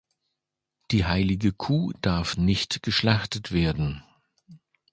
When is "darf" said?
2.01-2.35